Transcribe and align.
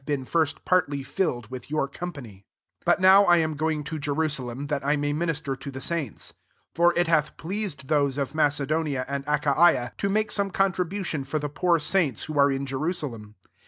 been 0.03 0.25
first 0.25 0.65
partly 0.65 1.03
filled 1.03 1.51
with 1.51 1.69
your 1.69 1.87
company. 1.87 2.43
25 2.85 2.85
But 2.85 2.99
now 3.01 3.23
I 3.25 3.37
am 3.37 3.53
going 3.55 3.83
to 3.83 3.99
Jerusalem, 3.99 4.65
that 4.65 4.83
I 4.83 4.95
may 4.95 5.13
minister 5.13 5.55
to 5.55 5.69
the 5.69 5.79
sainte: 5.79 6.33
26 6.73 6.73
for 6.73 6.91
it 6.97 7.05
hath 7.05 7.37
pleased 7.37 7.87
those 7.87 8.17
of 8.17 8.33
Macedonia 8.33 9.05
and 9.07 9.23
Achaia 9.27 9.91
to 9.99 10.09
make 10.09 10.31
some 10.31 10.49
contribtt* 10.49 11.05
tion 11.05 11.23
for 11.23 11.37
the 11.37 11.49
poor 11.49 11.77
saints 11.77 12.23
who 12.23 12.39
are 12.39 12.51
in 12.51 12.65
Jerusalem. 12.65 13.35